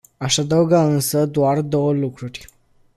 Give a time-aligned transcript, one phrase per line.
[0.17, 2.47] Aș adăuga însă doar două lucruri.